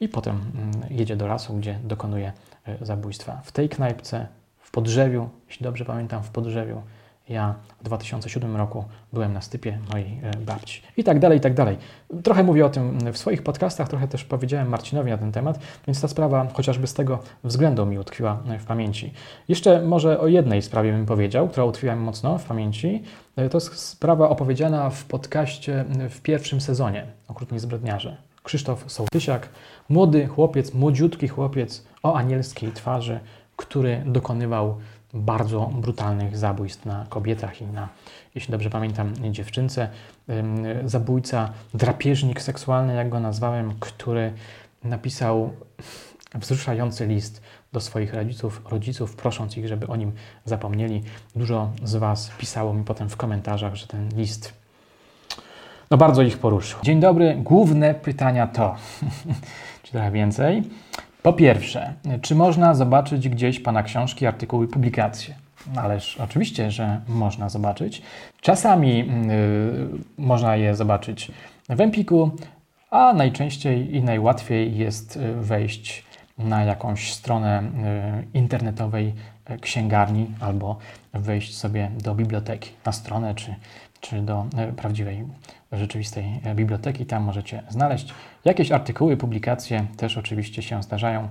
i 0.00 0.08
potem 0.08 0.36
mm, 0.36 0.70
jedzie 0.90 1.16
do 1.16 1.26
lasu, 1.26 1.54
gdzie 1.54 1.78
dokonuje 1.84 2.32
e, 2.64 2.86
zabójstwa. 2.86 3.40
W 3.44 3.52
tej 3.52 3.68
knajpce, 3.68 4.26
w 4.58 4.70
Podrzewiu, 4.70 5.28
jeśli 5.48 5.64
dobrze 5.64 5.84
pamiętam, 5.84 6.22
w 6.22 6.30
Podrzewiu 6.30 6.82
ja 7.28 7.54
w 7.80 7.84
2007 7.84 8.56
roku 8.56 8.84
byłem 9.12 9.32
na 9.32 9.40
stypie 9.40 9.78
mojej 9.92 10.20
e, 10.22 10.36
babci. 10.36 10.82
I 10.96 11.04
tak 11.04 11.18
dalej, 11.18 11.38
i 11.38 11.40
tak 11.40 11.54
dalej. 11.54 11.76
Trochę 12.22 12.44
mówię 12.44 12.66
o 12.66 12.68
tym 12.68 13.12
w 13.12 13.18
swoich 13.18 13.42
podcastach, 13.42 13.88
trochę 13.88 14.08
też 14.08 14.24
powiedziałem 14.24 14.68
Marcinowi 14.68 15.10
na 15.10 15.18
ten 15.18 15.32
temat, 15.32 15.58
więc 15.86 16.00
ta 16.00 16.08
sprawa 16.08 16.46
chociażby 16.54 16.86
z 16.86 16.94
tego 16.94 17.18
względu 17.44 17.86
mi 17.86 17.98
utkwiła 17.98 18.42
e, 18.48 18.58
w 18.58 18.64
pamięci. 18.64 19.12
Jeszcze 19.48 19.82
może 19.82 20.20
o 20.20 20.26
jednej 20.26 20.62
sprawie 20.62 20.92
bym 20.92 21.06
powiedział, 21.06 21.48
która 21.48 21.64
utkwiła 21.64 21.94
mi 21.94 22.04
mocno 22.04 22.38
w 22.38 22.44
pamięci. 22.44 23.02
E, 23.36 23.48
to 23.48 23.58
jest 23.58 23.78
sprawa 23.78 24.28
opowiedziana 24.28 24.90
w 24.90 25.04
podcaście 25.04 25.84
w 26.10 26.20
pierwszym 26.20 26.60
sezonie 26.60 27.06
Okrutni 27.28 27.58
Zbrodniarze. 27.58 28.16
Krzysztof 28.42 28.84
Sołtysiak, 28.92 29.48
młody 29.88 30.26
chłopiec, 30.26 30.74
młodziutki 30.74 31.28
chłopiec 31.28 31.84
o 32.02 32.14
anielskiej 32.14 32.72
twarzy, 32.72 33.20
który 33.56 34.02
dokonywał 34.06 34.76
bardzo 35.14 35.70
brutalnych 35.74 36.36
zabójstw 36.36 36.86
na 36.86 37.06
kobietach 37.08 37.62
i 37.62 37.66
na, 37.66 37.88
jeśli 38.34 38.52
dobrze 38.52 38.70
pamiętam, 38.70 39.14
dziewczynce. 39.32 39.88
Zabójca, 40.84 41.50
drapieżnik 41.74 42.42
seksualny, 42.42 42.94
jak 42.94 43.08
go 43.08 43.20
nazwałem, 43.20 43.74
który 43.80 44.32
napisał 44.84 45.52
wzruszający 46.34 47.06
list 47.06 47.42
do 47.72 47.80
swoich 47.80 48.14
rodziców, 48.14 48.62
rodziców, 48.70 49.16
prosząc 49.16 49.56
ich, 49.56 49.68
żeby 49.68 49.86
o 49.86 49.96
nim 49.96 50.12
zapomnieli. 50.44 51.02
Dużo 51.36 51.70
z 51.84 51.96
Was 51.96 52.30
pisało 52.38 52.74
mi 52.74 52.84
potem 52.84 53.08
w 53.08 53.16
komentarzach, 53.16 53.74
że 53.74 53.86
ten 53.86 54.08
list 54.16 54.64
no 55.90 55.96
bardzo 55.96 56.22
ich 56.22 56.38
poruszył. 56.38 56.78
Dzień 56.82 57.00
dobry. 57.00 57.34
Główne 57.34 57.94
pytania 57.94 58.46
to, 58.46 58.76
czy 59.82 59.92
trochę 59.92 60.10
więcej. 60.10 60.62
Po 61.24 61.32
pierwsze, 61.32 61.94
czy 62.22 62.34
można 62.34 62.74
zobaczyć 62.74 63.28
gdzieś 63.28 63.60
Pana 63.60 63.82
książki, 63.82 64.26
artykuły, 64.26 64.68
publikacje? 64.68 65.34
Ależ 65.76 66.16
oczywiście, 66.20 66.70
że 66.70 67.00
można 67.08 67.48
zobaczyć. 67.48 68.02
Czasami 68.40 68.98
yy, 68.98 69.04
można 70.18 70.56
je 70.56 70.74
zobaczyć 70.74 71.32
w 71.68 71.80
Empiku, 71.80 72.30
a 72.90 73.12
najczęściej 73.12 73.96
i 73.96 74.02
najłatwiej 74.02 74.76
jest 74.76 75.16
y, 75.16 75.34
wejść 75.34 76.04
na 76.38 76.64
jakąś 76.64 77.12
stronę 77.12 77.62
y, 77.62 78.38
internetowej 78.38 79.14
y, 79.50 79.58
księgarni 79.58 80.26
albo 80.40 80.78
wejść 81.14 81.56
sobie 81.56 81.90
do 82.02 82.14
biblioteki, 82.14 82.70
na 82.86 82.92
stronę 82.92 83.34
czy, 83.34 83.54
czy 84.04 84.22
do 84.22 84.46
prawdziwej 84.76 85.24
rzeczywistej 85.72 86.40
e, 86.44 86.54
biblioteki. 86.54 87.06
Tam 87.06 87.22
możecie 87.22 87.62
znaleźć 87.68 88.14
jakieś 88.44 88.72
artykuły, 88.72 89.16
publikacje, 89.16 89.86
też 89.96 90.18
oczywiście 90.18 90.62
się 90.62 90.82
zdarzają. 90.82 91.28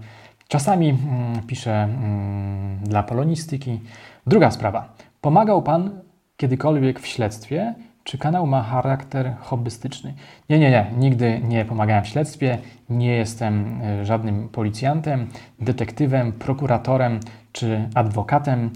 Czasami 0.47 0.89
mm, 0.89 1.41
piszę 1.47 1.83
mm, 1.83 2.79
dla 2.83 3.03
polonistyki. 3.03 3.79
Druga 4.27 4.51
sprawa. 4.51 4.93
Pomagał 5.21 5.61
Pan 5.61 6.01
kiedykolwiek 6.37 6.99
w 6.99 7.07
śledztwie? 7.07 7.75
Czy 8.03 8.17
kanał 8.17 8.47
ma 8.47 8.63
charakter 8.63 9.35
hobbystyczny? 9.39 10.13
Nie, 10.49 10.59
nie, 10.59 10.71
nie. 10.71 10.91
Nigdy 10.97 11.41
nie 11.43 11.65
pomagałem 11.65 12.03
w 12.03 12.07
śledztwie. 12.07 12.57
Nie 12.89 13.15
jestem 13.15 13.81
e, 13.81 14.05
żadnym 14.05 14.49
policjantem, 14.49 15.27
detektywem, 15.59 16.31
prokuratorem 16.31 17.19
czy 17.51 17.89
adwokatem. 17.95 18.69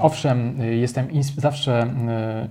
Owszem, 0.00 0.58
jestem 0.70 1.08
zawsze 1.36 1.86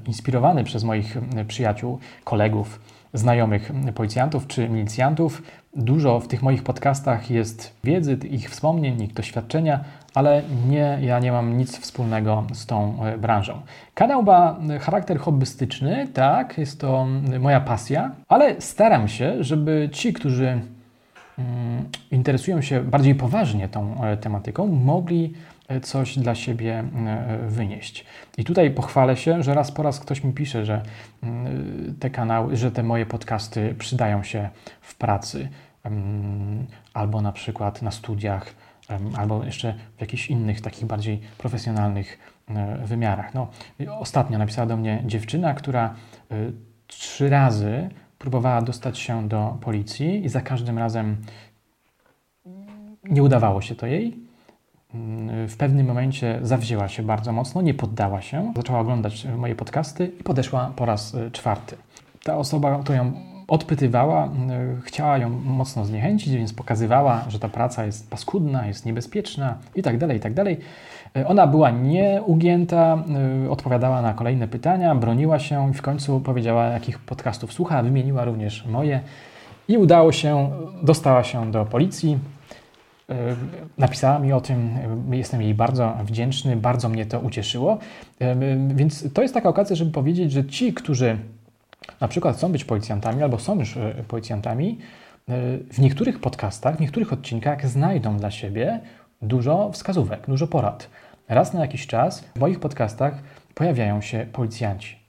inspirowany 0.08 0.64
przez 0.64 0.84
moich 0.84 1.18
przyjaciół, 1.48 2.00
kolegów, 2.24 2.80
znajomych 3.14 3.72
policjantów 3.96 4.48
czy 4.48 4.70
milicjantów. 4.70 5.42
Dużo 5.76 6.20
w 6.20 6.28
tych 6.28 6.42
moich 6.42 6.64
podcastach 6.64 7.32
jest 7.32 7.76
wiedzy, 7.84 8.18
ich 8.30 8.50
wspomnień, 8.50 9.02
ich 9.02 9.14
doświadczenia, 9.14 9.84
ale 10.14 10.42
nie, 10.70 10.98
ja 11.02 11.20
nie 11.20 11.32
mam 11.32 11.58
nic 11.58 11.80
wspólnego 11.80 12.44
z 12.54 12.66
tą 12.66 13.04
e, 13.06 13.18
branżą. 13.18 13.62
Kanał 13.94 14.24
ma 14.24 14.56
charakter 14.82 15.20
hobbystyczny, 15.20 16.08
tak, 16.14 16.58
jest 16.58 16.82
to 16.82 17.08
moja 17.40 17.62
pasja, 17.62 18.12
ale 18.28 18.62
staram 18.62 19.08
się, 19.08 19.44
żeby 19.44 19.90
ci, 19.92 20.14
którzy 20.14 20.48
mm, 20.48 21.84
interesują 22.12 22.62
się 22.62 22.84
bardziej 22.84 23.16
poważnie 23.16 23.68
tą 23.68 24.04
e, 24.04 24.18
tematyką, 24.18 24.68
mogli 24.68 25.34
coś 25.82 26.20
dla 26.20 26.36
siebie 26.36 26.84
e, 27.08 27.38
wynieść. 27.48 28.06
I 28.38 28.44
tutaj 28.44 28.72
pochwalę 28.72 29.18
się, 29.18 29.44
że 29.44 29.54
raz 29.54 29.72
po 29.72 29.84
raz 29.84 30.00
ktoś 30.00 30.24
mi 30.24 30.34
pisze, 30.34 30.66
że 30.66 30.84
mm, 31.24 31.96
te 32.00 32.10
kanały, 32.10 32.58
że 32.58 32.72
te 32.72 32.84
moje 32.84 33.06
podcasty 33.06 33.76
przydają 33.80 34.24
się 34.24 34.50
w 34.82 34.96
pracy 34.96 35.50
albo 36.94 37.22
na 37.22 37.32
przykład 37.32 37.82
na 37.82 37.92
studiach, 37.92 38.56
albo 39.18 39.44
jeszcze 39.44 39.74
w 39.98 40.02
jakichś 40.02 40.30
innych 40.30 40.62
takich 40.62 40.86
bardziej 40.86 41.22
profesjonalnych 41.38 42.20
e, 42.50 42.78
wymiarach. 42.86 43.34
No, 43.34 43.48
ostatnio 44.00 44.38
napisała 44.38 44.68
do 44.68 44.78
mnie 44.78 45.04
dziewczyna, 45.06 45.54
która 45.54 45.96
e, 46.32 46.36
trzy 46.88 47.30
razy 47.30 47.90
próbowała 48.18 48.62
dostać 48.62 49.00
się 49.00 49.28
do 49.28 49.58
policji 49.62 50.26
i 50.26 50.30
za 50.30 50.42
każdym 50.42 50.78
razem 50.78 51.18
nie 53.04 53.24
udawało 53.24 53.62
się 53.62 53.76
to 53.76 53.88
jej 53.88 54.31
w 55.48 55.56
pewnym 55.58 55.88
momencie 55.88 56.40
zawzięła 56.42 56.88
się 56.88 57.04
bardzo 57.04 57.32
mocno, 57.32 57.62
nie 57.62 57.74
poddała 57.74 58.22
się, 58.22 58.54
zaczęła 58.56 58.80
oglądać 58.80 59.28
moje 59.38 59.56
podcasty 59.56 60.12
i 60.20 60.24
podeszła 60.24 60.72
po 60.76 60.86
raz 60.86 61.16
e, 61.16 61.32
czwarty. 61.32 61.76
Ta 62.24 62.38
osoba, 62.38 62.80
która 62.84 62.98
ją 62.98 63.12
odpytywała, 63.48 64.26
e, 64.26 64.30
chciała 64.84 65.18
ją 65.18 65.30
mocno 65.30 65.86
zniechęcić, 65.86 66.34
więc 66.34 66.54
pokazywała, 66.54 67.26
że 67.30 67.40
ta 67.40 67.50
praca 67.50 67.86
jest 67.86 68.10
paskudna, 68.10 68.68
jest 68.68 68.86
niebezpieczna 68.86 69.56
itd., 69.76 70.08
tak 70.08 70.14
itd. 70.14 70.46
Tak 70.46 70.66
e, 71.16 71.28
ona 71.28 71.48
była 71.48 71.72
nieugięta, 71.72 73.04
odpowiadała 73.50 74.02
na 74.02 74.14
kolejne 74.14 74.48
pytania, 74.48 74.96
broniła 74.96 75.40
się 75.40 75.70
i 75.72 75.74
w 75.74 75.82
końcu 75.82 76.20
powiedziała, 76.20 76.66
jakich 76.66 77.00
podcastów 77.00 77.54
słucha, 77.54 77.84
wymieniła 77.84 78.26
również 78.26 78.66
moje 78.66 79.00
i 79.68 79.78
udało 79.78 80.12
się, 80.12 80.50
dostała 80.84 81.24
się 81.24 81.52
do 81.52 81.66
policji, 81.66 82.20
E, 82.20 82.31
napisała 83.78 84.20
mi 84.20 84.34
o 84.34 84.42
tym, 84.42 84.78
e, 85.12 85.18
jestem 85.18 85.42
jej 85.42 85.54
bardzo 85.54 85.98
wdzięczny, 86.04 86.56
bardzo 86.56 86.90
mnie 86.90 87.06
to 87.06 87.20
ucieszyło. 87.20 87.78
E, 88.20 88.36
więc 88.68 89.14
to 89.14 89.22
jest 89.22 89.34
taka 89.34 89.50
okazja, 89.50 89.76
żeby 89.76 89.92
powiedzieć, 89.92 90.32
że 90.32 90.46
ci, 90.46 90.74
którzy 90.74 91.18
na 92.02 92.08
przykład 92.08 92.36
chcą 92.36 92.52
być 92.52 92.66
policjantami 92.66 93.24
albo 93.24 93.40
są 93.40 93.60
już 93.60 93.78
policjantami, 94.08 94.78
w 95.72 95.80
niektórych 95.80 96.20
podcastach, 96.20 96.78
w 96.78 96.80
niektórych 96.80 97.14
odcinkach 97.14 97.68
znajdą 97.68 98.18
dla 98.18 98.32
siebie 98.32 98.80
dużo 99.22 99.72
wskazówek, 99.72 100.26
dużo 100.28 100.48
porad. 100.48 100.90
Raz 101.30 101.54
na 101.54 101.62
jakiś 101.62 101.88
czas 101.88 102.24
w 102.36 102.40
moich 102.40 102.60
podcastach 102.60 103.14
pojawiają 103.56 104.02
się 104.02 104.26
policjanci, 104.34 105.00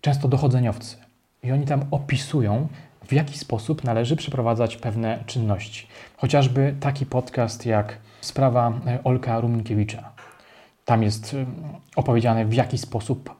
często 0.00 0.28
dochodzeniowcy, 0.28 0.96
i 1.42 1.52
oni 1.52 1.66
tam 1.66 1.84
opisują, 1.90 2.68
w 3.10 3.12
jaki 3.12 3.38
sposób 3.38 3.84
należy 3.84 4.16
przeprowadzać 4.16 4.76
pewne 4.76 5.18
czynności. 5.26 5.86
Chociażby 6.16 6.74
taki 6.80 7.06
podcast 7.06 7.66
jak 7.66 7.98
sprawa 8.20 8.72
e, 8.86 9.04
Olka 9.04 9.40
Ruminkiewicza. 9.40 10.12
Tam 10.84 11.02
jest 11.02 11.34
e, 11.34 11.46
opowiedziane, 11.96 12.44
w 12.44 12.54
jaki 12.54 12.78
sposób 12.78 13.34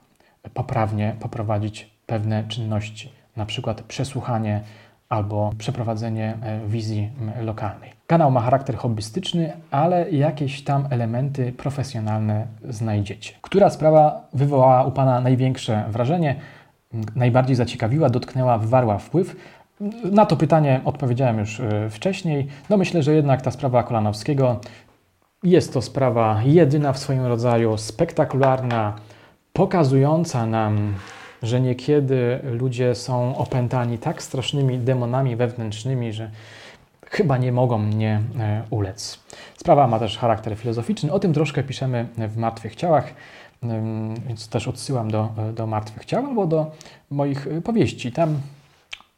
poprawnie 0.53 1.15
poprowadzić 1.19 1.89
pewne 2.05 2.43
czynności, 2.47 3.11
na 3.35 3.45
przykład 3.45 3.81
przesłuchanie 3.81 4.61
albo 5.09 5.53
przeprowadzenie 5.57 6.37
e, 6.43 6.67
wizji 6.67 7.09
lokalnej. 7.41 7.91
Kanał 8.07 8.31
ma 8.31 8.41
charakter 8.41 8.75
hobbystyczny, 8.77 9.53
ale 9.71 10.11
jakieś 10.11 10.63
tam 10.63 10.87
elementy 10.89 11.51
profesjonalne 11.51 12.47
znajdziecie. 12.69 13.33
Która 13.41 13.69
sprawa 13.69 14.27
wywołała 14.33 14.83
u 14.83 14.91
Pana 14.91 15.21
największe 15.21 15.85
wrażenie, 15.89 16.35
najbardziej 17.15 17.55
zaciekawiła, 17.55 18.09
dotknęła, 18.09 18.57
wywarła 18.57 18.97
wpływ? 18.97 19.35
Na 20.03 20.25
to 20.25 20.35
pytanie 20.35 20.81
odpowiedziałem 20.85 21.39
już 21.39 21.59
e, 21.59 21.89
wcześniej. 21.89 22.47
No 22.69 22.77
myślę, 22.77 23.03
że 23.03 23.13
jednak 23.13 23.41
ta 23.41 23.51
sprawa 23.51 23.83
Kolanowskiego 23.83 24.59
jest 25.43 25.73
to 25.73 25.81
sprawa 25.81 26.41
jedyna 26.45 26.93
w 26.93 26.99
swoim 26.99 27.25
rodzaju, 27.25 27.77
spektakularna, 27.77 28.95
pokazująca 29.53 30.45
nam, 30.45 30.93
że 31.43 31.61
niekiedy 31.61 32.39
ludzie 32.43 32.95
są 32.95 33.37
opętani 33.37 33.97
tak 33.97 34.23
strasznymi 34.23 34.77
demonami 34.77 35.35
wewnętrznymi, 35.35 36.13
że 36.13 36.31
chyba 37.09 37.37
nie 37.37 37.51
mogą 37.51 37.77
mnie 37.77 38.21
e, 38.39 38.63
ulec. 38.69 39.19
Sprawa 39.57 39.87
ma 39.87 39.99
też 39.99 40.17
charakter 40.17 40.55
filozoficzny, 40.55 41.11
o 41.11 41.19
tym 41.19 41.33
troszkę 41.33 41.63
piszemy 41.63 42.07
w 42.17 42.37
Martwych 42.37 42.75
Ciałach. 42.75 43.13
więc 44.27 44.49
też 44.49 44.67
odsyłam 44.67 45.11
do, 45.11 45.29
do 45.55 45.67
Martwych 45.67 46.05
Ciał 46.05 46.25
albo 46.25 46.47
do 46.47 46.71
moich 47.09 47.47
powieści. 47.63 48.11
Tam 48.11 48.37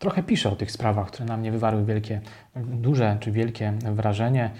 trochę 0.04 0.24
piszę 0.24 0.50
o 0.50 0.56
tych 0.56 0.72
sprawach, 0.72 1.08
które 1.08 1.26
na 1.26 1.38
mnie 1.38 1.52
wywarły 1.52 1.86
wielkie, 1.86 2.22
duże 2.56 3.18
czy 3.20 3.32
wielkie 3.32 3.74
wrażenie. 3.92 4.52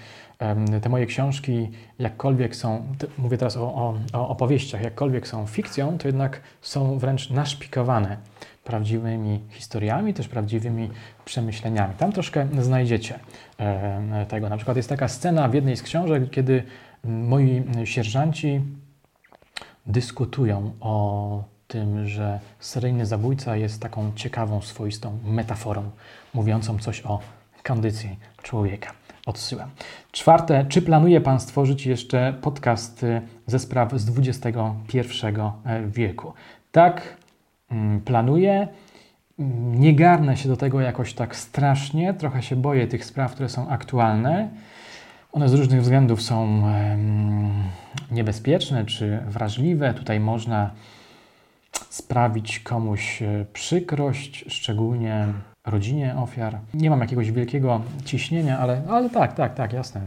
Te 0.82 0.90
moje 0.90 1.06
książki, 1.06 1.72
jakkolwiek 2.00 2.56
są, 2.56 2.88
mówię 3.18 3.38
teraz 3.38 3.58
o, 3.58 3.62
o, 3.62 3.96
o 4.14 4.30
opowieściach, 4.30 4.82
jakkolwiek 4.82 5.28
są 5.28 5.48
fikcją, 5.48 5.98
to 5.98 6.08
jednak 6.08 6.42
są 6.62 6.98
wręcz 7.00 7.30
naszpikowane 7.30 8.18
prawdziwymi 8.64 9.40
historiami, 9.50 10.14
też 10.14 10.28
prawdziwymi 10.28 10.90
przemyśleniami. 11.26 11.94
Tam 11.98 12.12
troszkę 12.12 12.48
znajdziecie 12.60 13.20
tego. 14.28 14.50
Na 14.50 14.58
przykład 14.58 14.78
jest 14.78 14.90
taka 14.90 15.08
scena 15.08 15.48
w 15.48 15.54
jednej 15.54 15.78
z 15.78 15.84
książek, 15.84 16.30
kiedy 16.30 16.64
moi 17.04 17.64
sierżanci 17.84 18.62
dyskutują 19.86 20.72
o 20.80 21.53
tym, 21.68 22.08
że 22.08 22.40
seryjny 22.60 23.06
zabójca 23.06 23.56
jest 23.56 23.82
taką 23.82 24.12
ciekawą, 24.16 24.62
swoistą 24.62 25.18
metaforą, 25.26 25.90
mówiącą 26.34 26.80
coś 26.80 27.02
o 27.06 27.20
kondycji 27.64 28.20
człowieka. 28.44 28.92
Odsyłam. 29.26 29.70
Czwarte, 30.12 30.66
czy 30.70 30.82
planuje 30.82 31.22
Pan 31.22 31.40
stworzyć 31.40 31.86
jeszcze 31.86 32.34
podcast 32.42 33.06
ze 33.48 33.60
spraw 33.60 33.92
z 34.00 34.18
XXI 34.18 34.48
wieku? 35.88 36.34
Tak, 36.72 37.18
mm, 37.72 38.02
planuję. 38.02 38.68
Nie 39.64 39.96
garnę 39.96 40.38
się 40.38 40.50
do 40.50 40.58
tego 40.58 40.82
jakoś 40.82 41.14
tak 41.14 41.36
strasznie, 41.36 42.14
trochę 42.14 42.44
się 42.44 42.56
boję 42.56 42.88
tych 42.88 43.06
spraw, 43.06 43.34
które 43.34 43.50
są 43.50 43.70
aktualne. 43.70 44.50
One 45.32 45.50
z 45.50 45.54
różnych 45.54 45.82
względów 45.82 46.22
są 46.22 46.64
niebezpieczne 48.12 48.86
czy 48.86 49.20
wrażliwe. 49.28 49.94
Tutaj 49.94 50.20
można 50.20 50.72
sprawić 51.94 52.60
komuś 52.60 53.22
e, 53.22 53.46
przykrość, 53.54 54.46
szczególnie 54.48 55.28
rodzinie 55.66 56.16
ofiar. 56.18 56.58
Nie 56.74 56.90
mam 56.90 57.00
jakiegoś 57.00 57.32
wielkiego 57.32 57.82
ciśnienia, 58.06 58.60
ale, 58.60 58.82
ale 58.90 59.10
tak, 59.10 59.34
tak, 59.34 59.54
tak, 59.54 59.74
jasne. 59.74 60.02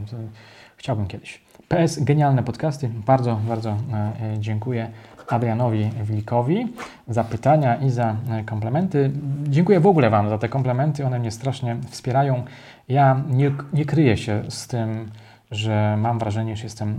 Chciałbym 0.76 1.06
kiedyś. 1.06 1.40
PS, 1.68 2.04
genialne 2.04 2.42
podcasty. 2.42 2.90
Bardzo, 3.06 3.40
bardzo 3.48 3.70
e, 3.70 3.74
e, 3.94 4.38
dziękuję 4.38 4.90
Adrianowi 5.28 5.90
Wilkowi 6.04 6.72
za 7.08 7.24
pytania 7.24 7.76
i 7.76 7.90
za 7.90 8.16
komplementy. 8.46 9.10
Dziękuję 9.48 9.80
w 9.80 9.86
ogóle 9.86 10.10
Wam 10.10 10.28
za 10.28 10.38
te 10.38 10.48
komplementy, 10.48 11.06
one 11.06 11.18
mnie 11.18 11.30
strasznie 11.30 11.76
wspierają. 11.90 12.44
Ja 12.88 13.22
nie, 13.30 13.52
nie 13.72 13.84
kryję 13.84 14.16
się 14.16 14.42
z 14.48 14.66
tym, 14.66 15.10
że 15.50 15.96
mam 15.98 16.18
wrażenie, 16.18 16.56
że 16.56 16.64
jestem 16.64 16.98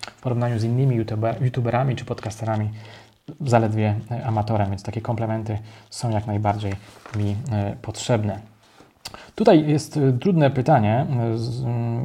w 0.00 0.22
porównaniu 0.22 0.58
z 0.58 0.64
innymi 0.64 0.96
youtuber, 0.96 1.42
youtuberami 1.42 1.96
czy 1.96 2.04
podcasterami 2.04 2.70
zaledwie 3.40 3.94
amatorem, 4.24 4.70
więc 4.70 4.82
takie 4.82 5.00
komplementy 5.00 5.58
są 5.90 6.10
jak 6.10 6.26
najbardziej 6.26 6.72
mi 7.16 7.36
e, 7.52 7.76
potrzebne. 7.82 8.40
Tutaj 9.34 9.68
jest 9.68 9.96
e, 9.96 10.12
trudne 10.12 10.50
pytanie, 10.50 11.06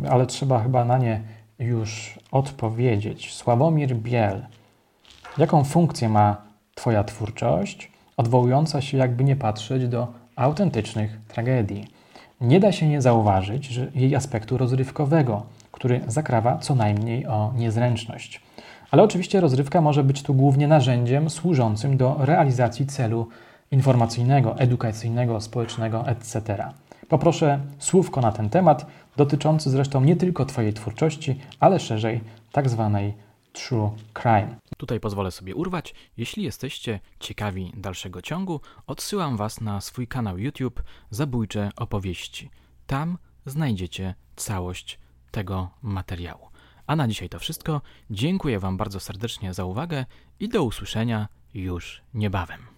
e, 0.06 0.10
ale 0.10 0.26
trzeba 0.26 0.60
chyba 0.60 0.86
na 0.86 0.98
nie 0.98 1.22
już 1.60 2.20
odpowiedzieć. 2.32 3.34
Sławomir 3.34 3.96
Biel. 3.96 4.46
Jaką 5.38 5.64
funkcję 5.64 6.10
ma 6.10 6.46
Twoja 6.76 7.04
twórczość, 7.04 7.92
odwołująca 8.18 8.82
się, 8.82 8.98
jakby 8.98 9.24
nie 9.24 9.36
patrzeć, 9.36 9.88
do 9.88 10.08
autentycznych 10.36 11.20
tragedii? 11.28 11.88
Nie 12.42 12.60
da 12.60 12.72
się 12.72 12.88
nie 12.88 13.02
zauważyć 13.02 13.80
jej 13.96 14.16
aspektu 14.16 14.58
rozrywkowego, 14.58 15.44
który 15.72 16.02
zakrawa 16.08 16.58
co 16.58 16.76
najmniej 16.76 17.28
o 17.28 17.54
niezręczność. 17.56 18.42
Ale 18.96 19.04
oczywiście 19.04 19.42
rozrywka 19.42 19.82
może 19.82 20.04
być 20.04 20.24
tu 20.24 20.34
głównie 20.34 20.68
narzędziem 20.68 21.30
służącym 21.30 21.98
do 21.98 22.16
realizacji 22.20 22.86
celu 22.86 23.28
informacyjnego, 23.72 24.58
edukacyjnego, 24.58 25.42
społecznego, 25.42 26.08
etc. 26.08 26.72
Poproszę 27.10 27.60
słówko 27.80 28.22
na 28.22 28.32
ten 28.32 28.50
temat, 28.50 28.86
dotyczący 29.18 29.70
zresztą 29.70 30.02
nie 30.02 30.16
tylko 30.16 30.46
Twojej 30.46 30.74
twórczości, 30.74 31.40
ale 31.60 31.80
szerzej 31.80 32.22
tak 32.52 32.70
zwanej 32.70 33.14
true 33.54 33.92
crime. 34.14 34.56
Tutaj 34.78 35.00
pozwolę 35.00 35.32
sobie 35.32 35.56
urwać. 35.56 35.96
Jeśli 36.18 36.44
jesteście 36.44 37.00
ciekawi 37.20 37.72
dalszego 37.78 38.22
ciągu, 38.22 38.62
odsyłam 38.88 39.38
Was 39.38 39.62
na 39.62 39.82
swój 39.82 40.08
kanał 40.08 40.38
YouTube 40.38 40.84
Zabójcze 41.10 41.70
Opowieści. 41.76 42.50
Tam 42.88 43.18
znajdziecie 43.46 44.16
całość 44.36 45.00
tego 45.32 45.70
materiału. 45.82 46.55
A 46.88 46.96
na 46.96 47.08
dzisiaj 47.08 47.30
to 47.30 47.40
wszystko. 47.40 47.82
Dziękuję 48.10 48.60
Wam 48.60 48.78
bardzo 48.78 49.00
serdecznie 49.00 49.54
za 49.54 49.66
uwagę 49.66 50.06
i 50.40 50.50
do 50.50 50.64
usłyszenia 50.64 51.28
już 51.54 52.02
niebawem. 52.14 52.75